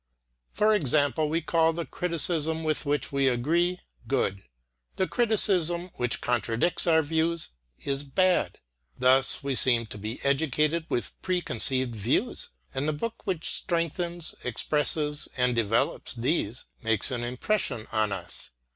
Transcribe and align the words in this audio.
For 0.51 0.73
example, 0.73 1.29
we 1.29 1.41
call 1.41 1.73
the 1.73 1.85
criticism 1.85 2.63
with 2.63 2.87
which 2.87 3.11
we 3.11 3.27
agree 3.27 3.81
good; 4.07 4.41
the 4.95 5.05
criticism 5.07 5.91
which 5.97 6.21
contradicts 6.21 6.87
our 6.87 7.03
views 7.03 7.49
is 7.83 8.03
bad. 8.03 8.57
Thus 8.97 9.43
we 9.43 9.53
seem 9.53 9.85
to 9.85 9.99
be 9.99 10.19
educated 10.23 10.87
with 10.89 11.21
preconceived 11.21 11.95
views, 11.95 12.49
and 12.73 12.87
the 12.87 12.93
book 12.93 13.27
which 13.27 13.47
strengthens, 13.47 14.33
expresses 14.43 15.27
and 15.37 15.55
develops 15.55 16.15
these 16.15 16.65
makes 16.81 17.11
an 17.11 17.23
impression 17.23 17.85
on 17.91 18.11
us. 18.11 18.49